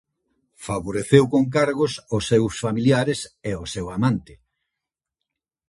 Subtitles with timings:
[0.67, 3.19] Favoreceu con cargos os seus familiares
[3.49, 4.33] e o seu amante.